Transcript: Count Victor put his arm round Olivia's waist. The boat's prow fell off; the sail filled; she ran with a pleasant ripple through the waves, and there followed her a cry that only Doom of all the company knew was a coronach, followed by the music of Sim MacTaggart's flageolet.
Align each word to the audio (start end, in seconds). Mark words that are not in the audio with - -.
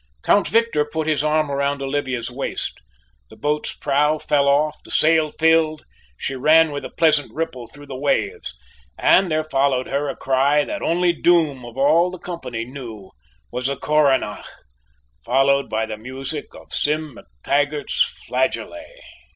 Count 0.23 0.47
Victor 0.47 0.83
put 0.83 1.05
his 1.05 1.23
arm 1.23 1.51
round 1.51 1.79
Olivia's 1.79 2.31
waist. 2.31 2.79
The 3.29 3.35
boat's 3.35 3.75
prow 3.75 4.17
fell 4.17 4.47
off; 4.47 4.81
the 4.83 4.89
sail 4.89 5.29
filled; 5.29 5.83
she 6.17 6.33
ran 6.35 6.71
with 6.71 6.83
a 6.83 6.89
pleasant 6.89 7.31
ripple 7.35 7.67
through 7.67 7.85
the 7.85 7.95
waves, 7.95 8.57
and 8.97 9.29
there 9.29 9.43
followed 9.43 9.85
her 9.89 10.09
a 10.09 10.15
cry 10.15 10.63
that 10.63 10.81
only 10.81 11.13
Doom 11.13 11.63
of 11.63 11.77
all 11.77 12.09
the 12.09 12.17
company 12.17 12.65
knew 12.65 13.11
was 13.51 13.69
a 13.69 13.77
coronach, 13.77 14.47
followed 15.23 15.69
by 15.69 15.85
the 15.85 15.97
music 15.97 16.55
of 16.55 16.73
Sim 16.73 17.15
MacTaggart's 17.19 18.01
flageolet. 18.27 18.99